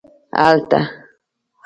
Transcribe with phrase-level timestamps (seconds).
[0.43, 0.79] هلته